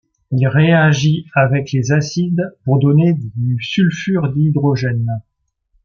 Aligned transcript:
Il 0.31 0.47
réagit 0.47 1.27
avec 1.35 1.71
les 1.73 1.91
acides 1.91 2.57
pour 2.65 2.79
donner 2.79 3.13
du 3.35 3.61
sulfure 3.61 4.33
d'hydrogène. 4.33 5.21